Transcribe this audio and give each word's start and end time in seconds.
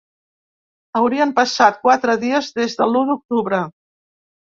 Haurien 0.99 1.33
passat 1.39 1.77
quatre 1.83 2.15
dies 2.23 2.49
des 2.61 2.79
de 2.79 2.87
l’u 2.95 3.05
d’octubre. 3.11 3.61